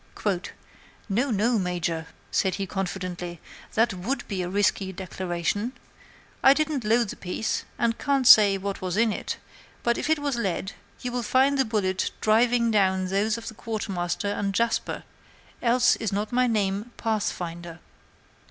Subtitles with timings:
[1.09, 3.39] "'No, no, Major,' said he, confidently,
[3.75, 5.73] 'that would be a risky declaration.
[6.41, 9.37] I didn't load the piece, and can't say what was in it;
[9.83, 10.71] but if it was lead,
[11.03, 15.03] you will find the bullet driving down those of the Quartermaster and Jasper,
[15.61, 17.77] else is not my name Pathfinder.'